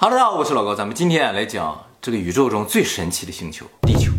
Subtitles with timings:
[0.00, 4.10] 哈喽大家好，我是老高，咱们今天来讲这个宇宙中最神奇的星球——地球。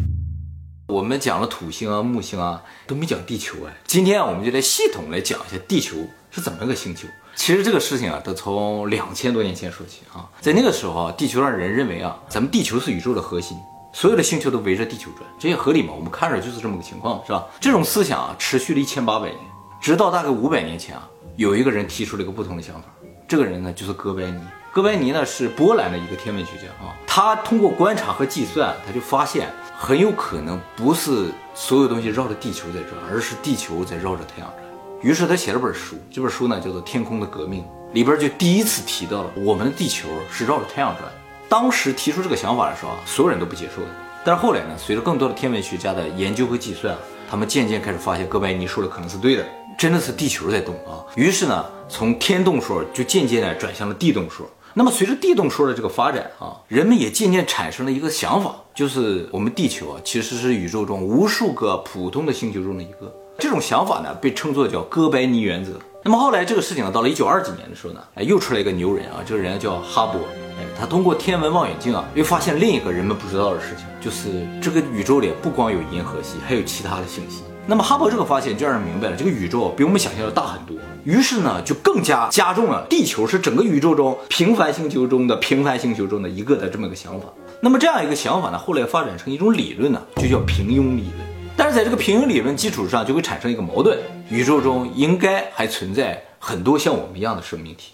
[0.85, 3.73] 我们讲了土星啊、木星啊，都没讲地球哎。
[3.87, 5.97] 今天啊我们就来系统来讲一下地球
[6.29, 7.07] 是怎么个星球。
[7.33, 10.29] 其实这个事情啊，得从两千多年前说起啊。
[10.39, 13.57] 在那个时候啊，地球上人认为啊，咱们地球是宇宙的核心，
[13.91, 15.93] 所有的星球都围着地球转，这也合理嘛？
[15.95, 17.47] 我们看着就是这么个情况，是吧？
[17.59, 19.39] 这种思想啊，持续了一千八百年，
[19.81, 22.87] 直到大概五百年前啊，有一个人提出了一个不同的想法。
[23.27, 24.39] 这个人呢，就是哥白尼。
[24.73, 34.63] 哥白尼呢是波兰的一个天文学家啊，他通过观察和计算，他就发现很有可能不是所有东西绕着地球在转，而是地球在绕着太阳转。
[35.01, 37.63] 于是他写了本书，这本书呢叫做《天空的革命》，
[37.93, 41.11] 里边就第一次提到了我们的地球是绕着太阳转。
[41.49, 43.89] 当时提出这个想法的时候啊，所有人都不接受的。
[44.23, 46.95] 但是后来呢，随着更多的天文学家的研究和计算，
[47.29, 49.45] 他们渐渐开始发现哥白尼说的可能是对的，
[49.77, 51.03] 真的是地球在动啊。
[51.15, 54.49] 于是呢，从天动说就渐渐的转向了地动说。
[54.73, 63.13] 那么随着地动说的这个发展啊，人们也渐渐产生了一个想法，就是我们地球啊其实是宇宙中无数个普通的星球中的一个。
[63.37, 65.73] 这种想法呢被称作叫哥白尼原则。
[66.03, 70.17] 那么后来这个事情呢，到了一九二几年的时候呢，哎又出来一个牛人啊，这个人叫哈勃，
[70.57, 77.43] 哎他通过天文望远镜啊又发现另一个人们不知道的事情，就是这个宇宙里不光有银河系，还有其他的星系。
[77.67, 80.75] 那么哈勃这个发现就让人明白了，这个宇宙比我们想象的大很多。
[81.03, 87.27] 于是呢，就更加加重了地球是整个宇宙中平凡星球中的平凡星球中的一个的这么个想法。
[87.59, 91.31] 那么这样一个想法呢，后来发展成一种理论呢，就叫平庸理论。
[91.57, 93.97] 但是在这个平庸理论基础上，就会产生一个矛盾：
[94.29, 97.93] 宇宙中应该还存在很多像我们一样的生命体。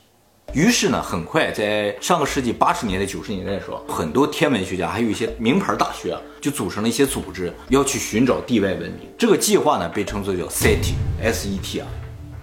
[0.54, 9.10] 于是呢，很快在上个世纪八十年代、九十年代的时候，很多天文学家还有一些名牌大学啊，就组成了一些组织，要去寻找地外文明。
[9.18, 11.88] 这个计划呢，被称作叫 SET，SET 啊。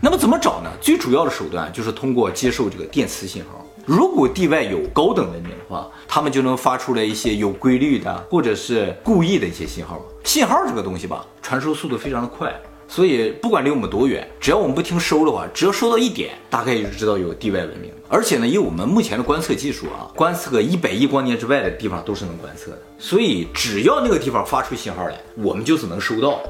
[0.04, 0.70] 那么怎么找呢？
[0.82, 3.64] 最主要的手段就是通过接受这个电磁信号。
[3.86, 9.98] 如果地外有高等文明的话，他们就能发出来一些有规律的或者是故意的一些信号。
[10.22, 12.54] 信号这个东西吧，传输速度非常的快。
[12.86, 17.90] 所以不管离我们多远，只要我们不听收的话，只要收到一点，大概就知道有地外文明。
[18.06, 22.82] 而且呢，以我们目前的观测技术啊，观测个一百亿光年之外的地方都是能观测的。
[22.98, 26.40] 所以只要那个地方发出信号来，我们就是能收到。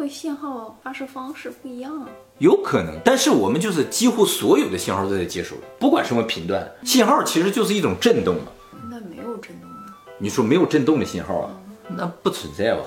[0.00, 2.08] 会信号发射方式不一样啊？
[2.38, 8.44] 有可能，但是我们就是几乎所有的信号都在接收，不管什么频段，信号其实就是一种震动嘛。
[8.88, 9.92] 那没有震动的。
[10.16, 11.50] 你说没有震动的信号啊？
[11.86, 12.82] 那不存在吧？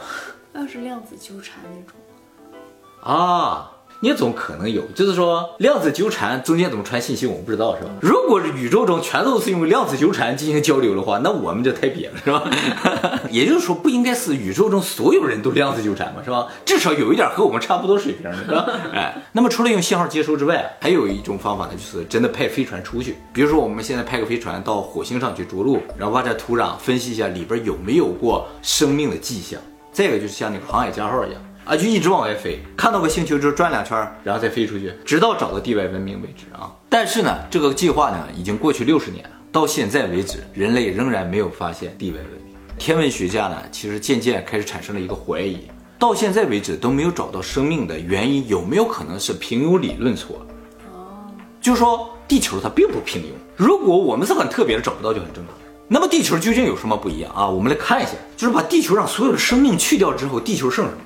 [0.52, 3.14] 那是量子纠缠那种。
[3.16, 3.73] 啊，
[4.04, 7.90] 那种可能有，就是说量子纠缠中间怎么传信息，我们不知道是吧？
[8.02, 12.44] 如果是宇宙中全都是用量子纠缠进行交流的话，那我们就太瘪了是吧？
[13.32, 16.48] 也就是说，不应该是宇宙中所有人都量子纠缠嘛，是吧？
[16.66, 18.68] 至少有一点和我们差不多水平的是吧？
[18.94, 23.16] 哎，那么除了用信号接收之外，还有一种方法呢，就是真的派飞船出去。
[23.32, 29.58] 比如说我们现在派个飞船到火星上去着陆，然后挖点土壤分析一下里边有没有过生命的迹象。
[29.94, 31.40] 再一个就是像那个航海家号一样。
[31.66, 36.70] 啊，就一直往外飞，看到个星球之后转两圈，然后再飞出去，直到找到地外文明为止啊！
[36.90, 42.54] 但是呢，这个计划呢已经过去六十年了，到现在为止，人类仍然没有发现地外文明。
[42.78, 45.60] 天文学家呢，其实渐渐开始产生了一个怀疑，
[45.98, 50.46] 到现在为止都没有找到生命的原因，有没有可能是平庸理论错了？
[50.92, 51.32] 哦，
[51.62, 55.56] 就是说地球它并不平庸，如果我们是很特别的，找不到就很正常。
[55.88, 57.48] 那么地球究竟有什么不一样啊？
[57.48, 60.98] 我们来看一下，就是把地球上所有的生命去掉之后，地球剩什么？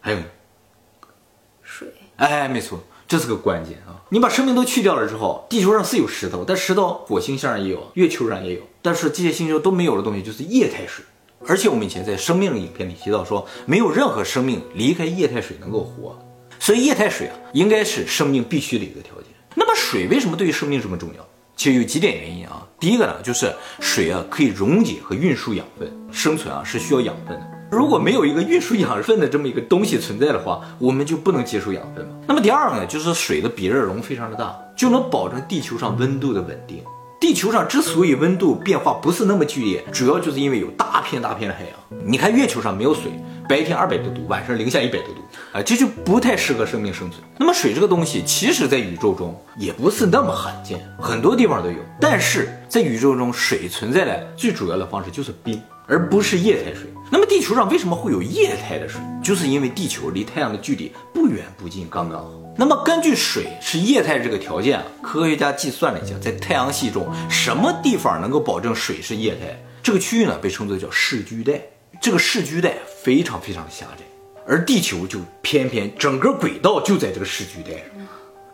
[0.00, 0.18] 还有
[1.62, 4.00] 水，哎，没错，这是个关键啊！
[4.08, 11.04] 你把生命都去掉了之后，地球上是有石头，但石头火星上也有，月球上也有，但是这些星球都没有的东西就是液态水。
[11.46, 16.18] 而且我们以前在生命影片里提到说，没有任何生命离开液态水能够活，
[16.58, 19.26] 所以液态水啊，应该是生命必须的一个条件。
[19.54, 21.26] 那么水为什么对于生命这么重要？
[21.56, 22.66] 其实有几点原因啊。
[22.78, 27.59] 第一个呢，就是水啊可以溶解和运输养分，生存啊是需要养分的。
[27.70, 32.16] 如果没有一个运输养分的这么一个东西存在的话，我们就不能接受养分嘛。
[32.26, 36.82] 那么第二个呢，就是水的比热容非常的大，就能保证地球上温度的稳定。
[37.20, 42.00] 地球上之所以温度变化不是那么剧烈，主要就是因为有大片大片的海洋。
[42.04, 43.12] 你看月球上没有水，
[43.46, 45.20] 白天二百多度，晚上零下一百多度，
[45.52, 47.22] 啊，这就不太适合生命生存。
[47.38, 51.76] 那么水这个东西，其实在宇宙中也不是那么罕见，很多地方都有。
[52.00, 55.60] 但是在宇宙中，水存在的最主要的方式就是冰。
[55.90, 56.84] 而不是液态水。
[57.10, 59.00] 那么地球上为什么会有液态的水？
[59.22, 62.30] 就是因为地球离太阳的距离不远不近，刚刚好。
[62.56, 69.60] 那么根据水是液态这个条件啊，科学家计算了一下，在太阳系中什么地方能够保证水是液态？
[69.82, 71.60] 这个区域呢被称作叫视居带。
[72.00, 74.04] 这个视居带非常非常的狭窄，
[74.46, 77.84] 而地球就偏偏整个轨道就在这个视居带上。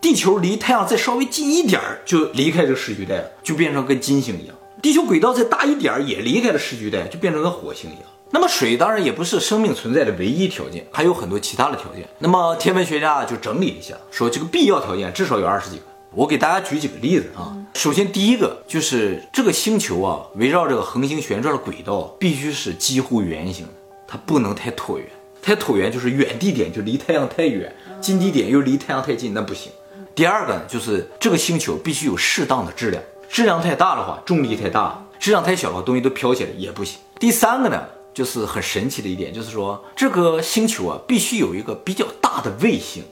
[0.00, 4.56] 地球离太阳再稍微近一点儿，就离开这个视距带了，就变成跟金星一样。
[4.82, 8.02] 地球轨道再大一点儿，也离开了视距带，就变成跟火星一样。
[8.30, 12.06] 那么水当然也不是生命存在的唯一条件，还有很多其他的条件。
[12.18, 15.82] 那么天文学家就整理一下，说这个必要条件至少有二十几个。
[16.12, 17.56] 我给大家举几个例子啊。
[17.74, 23.72] 首先第一个就是这个星球啊，围绕这个恒星旋转的轨道必须是几乎圆形的，
[24.08, 25.06] 它不能太椭圆。
[25.40, 29.70] 太椭圆就是远地点就离太阳太远，近地点又离太阳太近，那不行。
[30.14, 36.98] 第二个呢，就是这个星球必须有适当的质量，质量太大的话，重力太大；质量太小的话，东西都飘起来也不行。
[37.18, 37.82] 第三个呢，
[38.14, 43.02] 就是很神奇的一点，就是说这个星球啊，必须有一个比较大的卫星，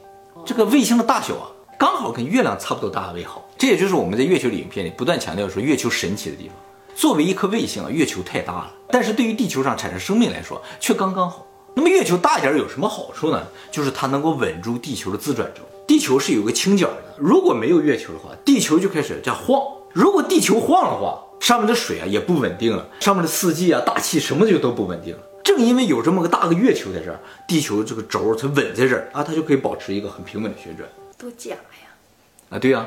[0.44, 3.48] 这个卫星的大小啊，刚好跟月亮差不多大为好。
[3.58, 6.56] 这也就是我们在月球的影片里不断强调说月球神奇的地方。
[6.94, 11.46] 作为一颗卫星啊，月球太大了，但是对于地球上产生生命来说却刚刚好。
[11.74, 13.42] 那么月球大一点有什么好处呢？
[13.72, 15.62] 就是它能够稳住地球的自转轴。
[15.86, 19.60] 地球是有个倾角的，如果没有月球的话，地球就开始在晃。
[19.94, 25.22] 如果地球晃的话，上面的水啊也不稳定了，上面的四季啊、大气什么就都不稳定了。
[25.42, 30.88] 正因为有这么个大个月球在这儿，地球这个轴才稳在这儿啊，它就可以保持一个很平稳的旋转。
[31.16, 31.58] 多假呀！
[32.50, 32.86] 啊，对呀，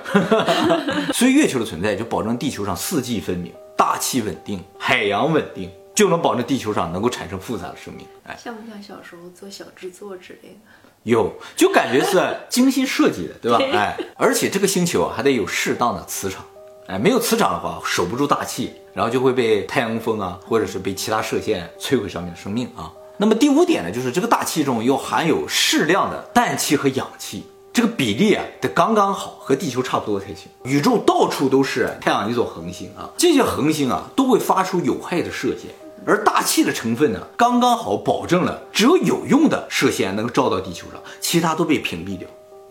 [1.14, 5.72] 所以月球的存在就保证地球上四季分明、大气稳定、海洋稳定。
[5.96, 10.56] 就能保证地球上能够产生复杂的生命，哎，像不像小时候做小制作之类的？
[11.02, 13.58] 有，就感觉是 精心设计的，对吧？
[13.76, 16.46] 哎，而且这个星球啊还得有适当的磁场，
[16.88, 22.90] 哎，没有磁场的话守不住大气，然后就会被太阳风啊，或者是被其他射线摧毁上面的生命啊。
[23.18, 27.44] 那么第五点呢，就是这个大气中要含有适量的氮气和氧气。
[27.74, 30.48] 这个比例啊得刚刚好，和地球差不多才行。
[30.64, 35.70] 宇宙到处都是太阳一座恒星啊，这些恒星啊都会发出有害的射线，
[36.06, 42.26] 而大气的成分呢刚刚好保证了只有有用的射线能够照到地球上，其他都被屏蔽掉。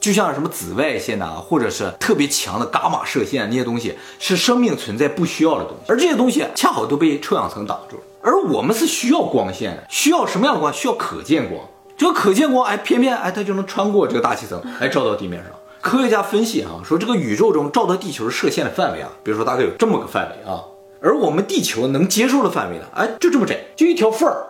[0.06, 8.02] 就像什么紫外线呐，或者是特别强的伽马射线那些东西，是生命存在不需要的东西，而这些东西恰好都被臭氧层挡住了。
[8.22, 10.72] 而我们是需要光线的，需要什么样的光？
[10.72, 11.60] 需要可见光。
[11.96, 15.50] 这个可见光，哎，偏偏哎，它就能穿过这个大气层， 哎，照到地面上。
[15.80, 20.62] 科学家分析啊，说这个宇宙中照到地球射线的范围啊，比如说大概有这么个范围啊，
[21.02, 24.46] 而我们地球能接受的范围呢，哎，就这么窄，就一条缝儿，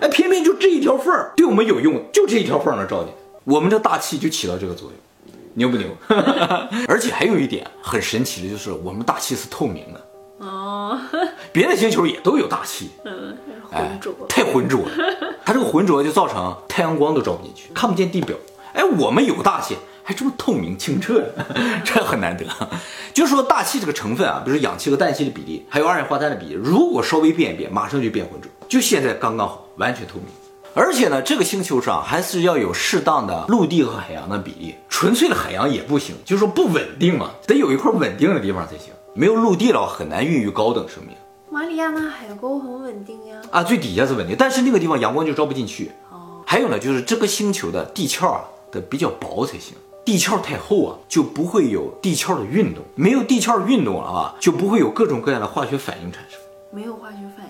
[0.00, 3.12] 哎，偏偏就这一条缝儿对我们有用，就这一条缝儿能照见，
[3.50, 4.96] 我们这大气就起到这个作用，
[5.54, 5.88] 牛不牛？
[6.86, 10.00] 而且还有一点很神奇的就是，我们大气是透明的。
[10.38, 10.98] 哦，
[11.52, 13.36] 别的星球也都有大气，嗯，
[13.70, 14.90] 浑浊，太浑浊了。
[15.44, 18.36] 它这个浑浊就造成太阳光都照不进去，看不见地表。
[18.72, 21.22] 哎，我们有大气，还这么透明清澈，
[21.84, 22.46] 这很难得。
[23.12, 28.48] 就是说大气这个成分啊，比如说氧气和氮气的比例，还有二氧化碳的比例，如果稍微变一变，马上就变浑浊。
[28.68, 30.26] 就现在刚刚好，完全透明。
[30.80, 38.90] 而且呢，这个星球上还是要有适当的陆地和海洋的比例，纯粹的海洋也不行，就是说不稳定嘛，得有一块稳定的地方才行。
[39.12, 41.14] 没有陆地了，很难孕育高等生命。
[41.50, 43.36] 马里亚纳海沟很稳定呀。
[43.50, 45.92] 啊，最底下是稳定，但是那个地方阳光就照不进去。
[46.10, 46.40] 哦。
[46.46, 48.40] 还有呢，就是这个星球的地壳啊
[48.72, 56.40] 得比较薄才行，地壳太厚啊就不会有地壳的运动，没有地壳运动了啊就不会有各种各样的化学反应产生。
[56.72, 57.44] 没有化学反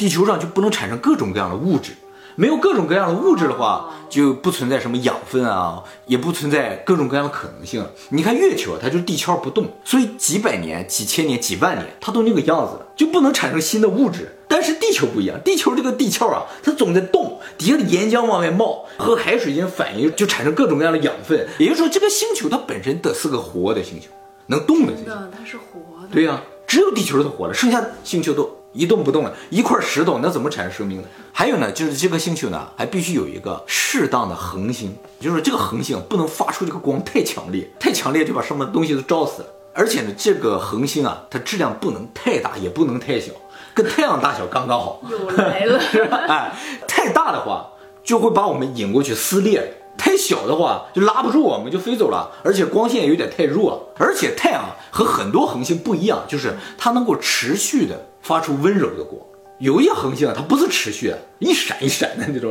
[0.00, 1.92] 地球上就不能产生各种各样的物质。
[2.34, 7.84] 没有各种各样的物质的话，就不存在什么养分啊，也不存在各种各样的可能性。
[8.08, 14.34] 你看月球，它就是地壳不动，所以几百年、几千年、几万年，它都那个样子了，就不能产生新的物质。
[14.48, 21.46] 但是地球不一样，地球这个地壳啊，它总在动，底下的岩浆往外冒，和海水进行反应，就产生各种各样的养分。
[21.58, 24.06] 也就是说，这个星球它本身得是个活的星球，
[24.46, 25.12] 能动的星球。
[25.30, 26.08] 它是活的。
[26.10, 28.56] 对呀，只有地球是活的，剩下星球都。
[28.72, 31.08] 一动不动的，一块石头，那怎么产生生命呢？
[31.32, 39.48] 还有呢，就是这颗星球呢，还必须有一个适当的恒星，就是这个恒星不能发出这个光太强烈，太强烈就把上面的东西都照死了。
[39.72, 43.32] 而且呢，这个恒星啊，它质量不能太大，也不能太小，
[43.74, 45.02] 跟太阳大小刚刚好。
[45.10, 46.18] 又来了， 是吧？
[46.28, 46.52] 哎，
[46.86, 47.70] 太大的话
[48.04, 49.76] 就会把我们引过去撕裂。
[49.98, 59.20] 太小的话就拉不住，我们就飞走了，而且光线有点太弱，而且太阳和很多恒星不一样，就是它能够持续的发出温柔的光。
[59.58, 62.50] 有一些恒星啊，它不是持续的，一闪一闪的那种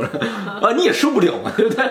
[0.62, 1.84] 啊，你也受不了嘛，对不对？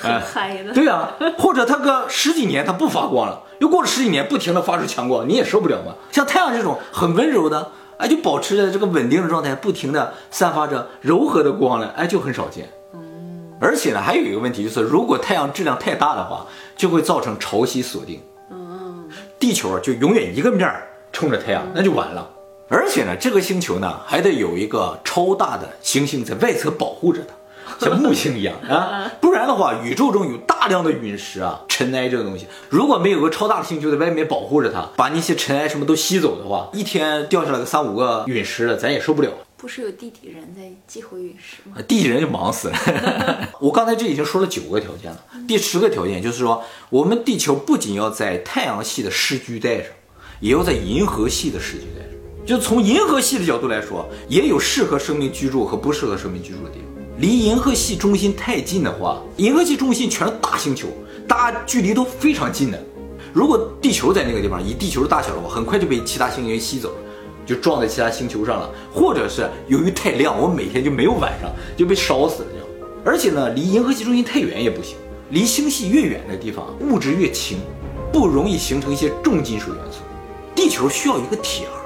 [0.00, 0.72] 很嗨的。
[0.72, 5.94] 对啊，或者它个十几年它不发光了，又过了十几年不停的发出强光，你也受不了嘛。
[6.10, 12.68] 像太阳这种很温柔的，哎，就保持着这个稳定的状态，不停的散发着柔和的光了，哎，就很少见。
[13.60, 16.44] 而且呢，还有一个问题就是，如果太阳质量太大的话，
[16.76, 18.20] 就会造成潮汐锁定。
[18.50, 20.82] 嗯，地球就永远一个面儿
[21.12, 22.28] 冲着太阳，那就完了。
[22.72, 27.34] 而且呢，这个星球呢，还得有一个超大的行星在外侧保护着它。
[27.78, 29.12] 像木星一样啊。
[29.20, 39.30] 不然的话，宇宙中有大量的陨石啊、尘埃这个东西，如果没有个超大的星球在外面保护着它，把那些尘埃什么都吸走的话，一天掉下来个三五个陨石了，咱也受不了。
[39.58, 41.76] 不是有地底人在击毁陨石吗？
[41.86, 43.48] 地底人就忙死了。
[43.60, 49.88] 我刚才这已经说了九个条件了，第十个条件就是说，我们地球不仅要在太阳系的视距带上，
[50.40, 52.11] 也要在银河系的视距带上。
[52.44, 57.02] 就从银河系的角度来说，也有适合生命居住和不适合生命居住的地方。
[57.18, 60.88] 离银河系中心太近的话，银河系中心全是大星球，
[61.28, 62.82] 大家距离都非常近的。
[63.32, 66.94] 如果地球在那个地方，以地球的大小的话，很快就被其他星云吸走了。
[67.44, 72.66] 就撞在其他星球上了，或者是由于太亮，我每天就没有晚上就被烧死了这样。
[73.04, 74.96] 而且呢，离银河系中心太远也不行，
[75.30, 77.58] 离星系越远的地方物质越轻，
[78.12, 79.98] 不容易形成一些重金属元素。
[80.54, 81.81] 地球需要一个铁盒，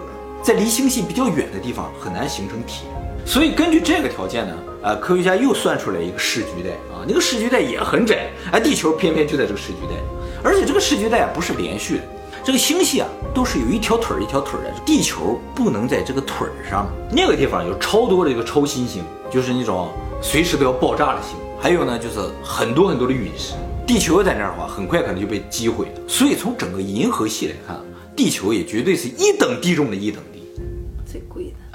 [0.46, 2.86] 在离星系比较远的地方很难形成铁。
[3.24, 10.00] 所以根据这个条件呢，呃，科学家又算出来一个视距带啊，那个视距带也很窄，哎，地球偏偏就在这个视距带，
[10.44, 12.02] 而且这个视距带不是连续的。
[12.44, 14.72] 这个星系啊，都是有一条腿儿一条腿儿的。
[14.86, 19.88] 地球不能在这个腿儿上，那个地方有超多的这个超新星，就是那种
[20.22, 21.36] 随时都要爆炸的星。
[21.60, 23.54] 还有呢，就是很多很多的陨石。
[23.84, 26.00] 地球在那儿的话，很快可能就被击毁了。
[26.06, 27.76] 所以从整个银河系来看，
[28.14, 30.22] 地球也绝对是一等地中的一等，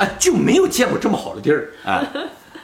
[0.02, 2.04] 哎，就没有见过这么好的地儿 哎。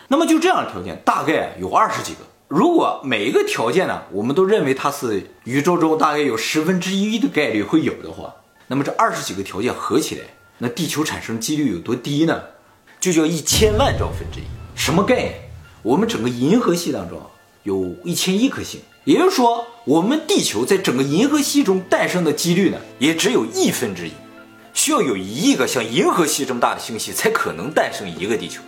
[0.07, 2.19] 那么就这样的条件，大概有二十几个。
[2.47, 8.33] 如果每一个条件呢，我们都认为它是宇宙中大概有十分之一的概率会有的话，
[8.67, 10.21] 那么这二十几个条件合起来，
[10.57, 12.41] 那地球产生几率有多低呢？
[12.99, 14.43] 就叫一千万兆分之一。
[14.75, 15.33] 什么概念？
[15.83, 17.21] 我们整个银河系当中
[17.63, 24.11] 有一千亿颗星，也就是说，我们地球在整个银河系中诞生的几率呢，也只有亿分之一。
[24.77, 28.61] 需要有一亿个像银河系这么大的星系，才可能诞生一个地球。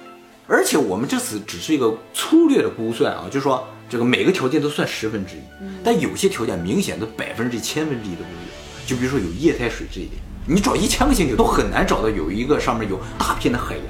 [0.47, 5.39] 而且我们这次只是一个粗略的估算啊，就是说这个每个条件都算十分之一，
[5.83, 8.87] 但有些条件明显的百分之一、千分之一都没有。
[8.87, 13.85] 就比如说有液态水这一点，你找一千个星球都很难找到有一个上面有大片的海洋。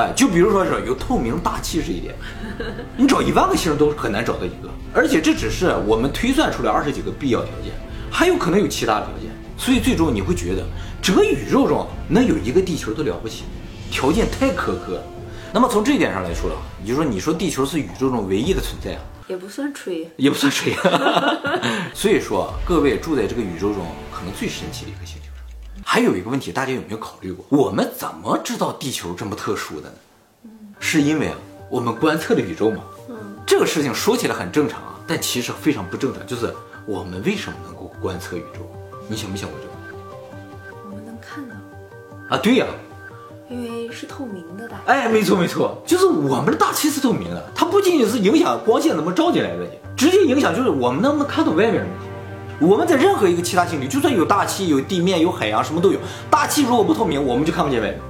[0.00, 2.14] 哎，就比如说是有透明大气这一点，
[2.96, 4.70] 你找一万个星都很难找到一个。
[4.94, 7.72] 而且这只是我们推算出来二十几个必要条件，
[8.12, 9.34] 还有可能有其他条件。
[9.56, 10.66] 所以最终你会觉得
[11.04, 13.44] 整个宇宙中能有一个地球都了不起，
[13.90, 15.02] 条件太苛刻了。
[15.52, 20.74] 那么从这一点上来说了，也就是说，你说地球是宇宙中唯一的存在啊，也不算吹，也不算吹。
[21.92, 27.44] 所以说，各位住在这个宇宙中可能最神奇的一个星球上，还有一个问题，大家有没有考虑过？
[27.50, 30.50] 我们怎么知道地球这么特殊的呢？
[30.80, 31.36] 是因为啊
[31.68, 32.82] 我们观测的宇宙嘛？
[33.10, 33.14] 嗯，
[33.46, 36.26] 这个事情说起来很正常啊，但其实非常不正常。
[36.26, 36.50] 就是
[36.86, 38.66] 我们为什么能够观测宇宙？
[39.06, 39.73] 你想没想过这个？
[42.28, 42.38] 啊？
[42.38, 42.66] 对呀。
[43.50, 52.66] 因为是透明的吧，哎，没错没错，就是我们的大气是透明的，它不仅仅是影响光线怎么照进来的问题，直接影响就是我们能不能看到外面的问题。
[52.66, 55.98] 我们在任何一个其他星球，就算有大气、有地面、有海洋，什么都有，
[56.30, 58.00] 大气如果不透明，我们就看不见外面。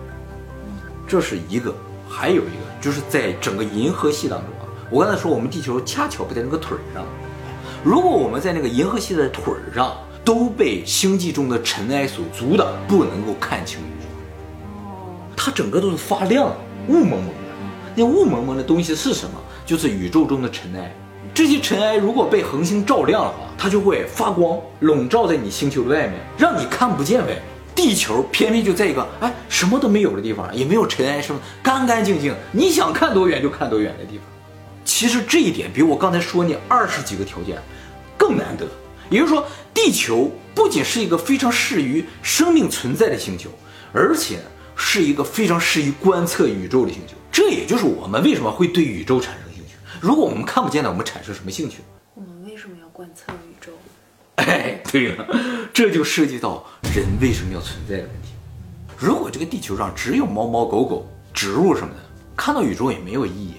[1.09, 1.75] 这是一个，
[2.09, 7.05] 还有一个就是在整个银河系当中啊，我刚才说我们地球恰巧不在那个腿上，
[7.83, 14.09] 如果我们在那个银河系的腿上都被星际中的尘埃所阻挡，不能够看清宇宙。
[15.37, 16.55] 它整个都是发亮，
[16.89, 17.35] 雾蒙蒙的。
[17.95, 19.39] 那雾蒙蒙的东西是什么？
[19.67, 20.91] 就是宇宙中的尘埃。
[21.35, 27.43] 这些尘埃如果被恒星照亮的话，它就会发光，笼罩在你星球的外面，让你看不见外面。
[27.75, 34.25] 地球偏偏就在一个哎什么都没有的地方，也没有尘埃，什么干干净净，你想看多远就看多远的地方。
[34.85, 37.59] 其实这一点比我刚才说那二十几个条件
[38.17, 38.65] 更难得。
[39.11, 43.51] 也就是说，地球不仅是一个非常适于生命存在的星球，
[43.93, 44.39] 而且。
[44.77, 49.77] 是一个非常适于观测宇宙的星球，这也就是我们为什么会对宇宙产生兴趣。
[50.01, 51.79] 如果我们看不见呢，我们产生什么兴趣？
[52.15, 53.71] 我们为什么要观测宇宙？
[54.35, 55.25] 哎，对了，
[55.73, 58.31] 这就涉及到人为什么要存在的问题。
[58.99, 62.01] 如果这个地球上只有猫猫狗狗、植物什么的，
[62.37, 63.55] 看到宇宙也没有意义。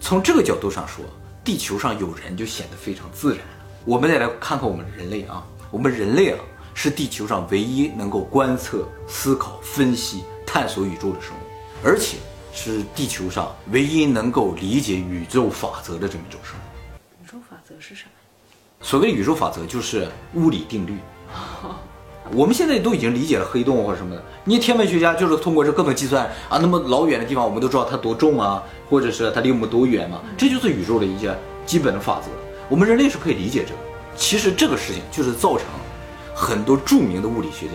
[0.00, 1.04] 从这个角度上说，
[1.44, 3.44] 地球上有人就显得非常自然。
[3.84, 6.38] 我们再来看看我们人类啊，我们人类啊。
[6.72, 12.16] 是地球上唯一能够观测、思考、分析、探索宇宙的生物，而且
[12.54, 16.62] 是地球上唯一能够理解宇宙法则的这么一种生物。
[17.22, 18.10] 宇宙法则是什么？
[18.80, 20.96] 所谓宇宙法则就是物理定律。
[22.32, 32.30] 我们现在都已经理解了黑洞或者什么的，你天文学家就是通过这各种计算啊，那么老远的地方我们都知道它多重啊，或者是它离我们多远嘛，这就是宇宙的一些基本的法则。
[32.70, 33.80] 我们人类是可以理解这个。
[34.16, 35.66] 其实这个事情就是造成。
[36.32, 37.74] 很多著名的物理学家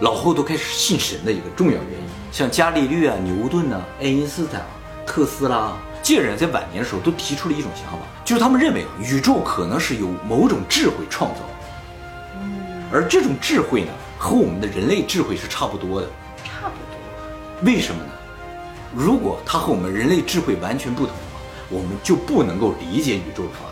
[0.00, 4.66] 老后都开始信神的一个重要原因，像伽利略啊、牛顿啊、爱因斯坦啊、
[5.06, 5.72] 特斯拉，
[6.02, 11.46] 这些人在晚年的时候都提出了一种想法，就是他们认为宇宙可能是由某种智慧创造的，
[12.92, 16.06] 而这种智慧呢，和我们的人类智慧是差不多的。
[16.44, 17.64] 差不多。
[17.64, 18.10] 为什么呢？
[18.94, 23.60] 如果它和我们人类智慧完全不同的话，我们就不能够理解宇宙的法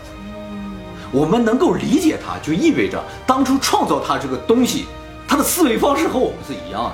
[1.11, 4.85] 我们能够理解它，就意味着当初创造它这个东西，
[5.27, 6.91] 它的思维方式和我们是一样的。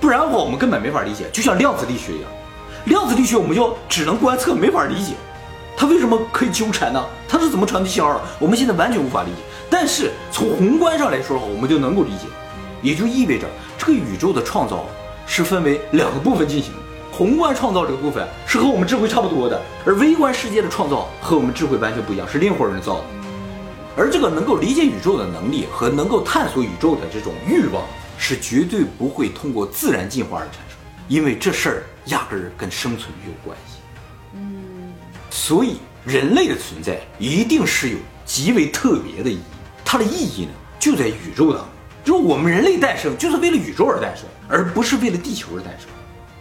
[0.00, 1.26] 不然的话，我们根本没法理解。
[1.32, 2.30] 就像量子力学一样，
[2.86, 5.12] 量子力学我们就只能观测，没法理解。
[5.76, 7.04] 它为什么可以纠缠呢？
[7.28, 8.20] 它是怎么传递信号的？
[8.38, 9.36] 我们现在完全无法理解。
[9.70, 12.26] 但是从宏观上来说的话，我们就能够理解，
[12.82, 13.46] 也就意味着
[13.78, 14.84] 这个宇宙的创造
[15.26, 16.72] 是分为两个部分进行。
[17.10, 23.04] 宏观创造这个部分是和我们智慧差不多的，而微观世界的创造和我们智慧完全不一样，是另一伙人造的。
[23.96, 27.84] 而这个能够理解宇宙的能力和能够探索宇宙的这种欲望，
[28.18, 33.78] 是绝对不会通过自然进化而产生，因为这事儿压根儿跟生存没有关系。
[34.34, 34.92] 嗯
[35.30, 39.40] 所以人类的存在一定是有极为特别的意义，
[39.84, 41.68] 它的意义呢就在宇宙当中。
[42.04, 45.88] 就是我们人类诞生就是为了宇宙而诞生，而不是为了地球而诞生。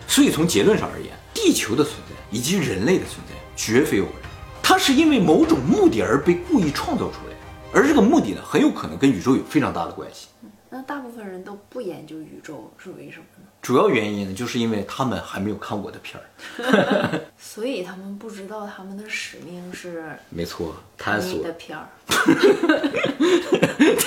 [0.07, 4.29] 所以从结论上而言，地球的存在以及人类的存在绝非偶然，
[4.63, 7.30] 它是因为某种目的而被故意创造出来的，
[7.73, 10.27] 而这个目的呢很有可能跟宇宙有非常大的关系。
[10.69, 13.45] 那大部分人都不研究宇宙是为什么呢？
[13.61, 16.23] 主要原因呢，就是因为他们还没有看我的片儿。
[17.37, 21.89] 所以他们不知道他们的使命是没错，探你索的片儿。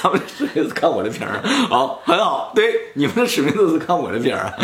[0.01, 1.43] 他们的使命是看我的片儿。
[1.69, 4.55] 好，很好，对，你们的使命都是看我的片儿啊。